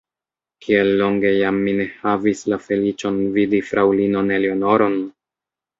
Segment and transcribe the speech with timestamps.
[0.63, 5.03] Kiel longe jam mi ne havis la feliĉon vidi fraŭlinon Eleonoron!